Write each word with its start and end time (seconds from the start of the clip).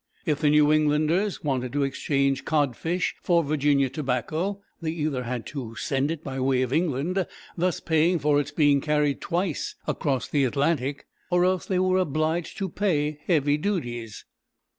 If 0.25 0.39
the 0.41 0.49
New 0.49 0.71
Englanders 0.71 1.43
wanted 1.43 1.73
to 1.73 1.83
exchange 1.83 2.43
codfish 2.43 3.13
for 3.21 3.43
Virginia 3.43 3.87
tobacco, 3.87 4.59
they 4.81 4.89
either 4.89 5.21
had 5.25 5.45
to 5.53 5.75
send 5.75 6.09
it 6.09 6.23
by 6.23 6.39
way 6.39 6.63
of 6.63 6.73
England, 6.73 7.23
thus 7.55 7.79
paying 7.79 8.17
for 8.17 8.39
its 8.39 8.49
being 8.49 8.81
carried 8.81 9.21
twice 9.21 9.75
across 9.85 10.27
the 10.27 10.43
Atlantic, 10.43 11.05
or 11.29 11.45
else 11.45 11.67
they 11.67 11.77
were 11.77 11.99
obliged 11.99 12.57
to 12.57 12.67
pay 12.69 13.19
heavy 13.27 13.57
duties. 13.57 14.25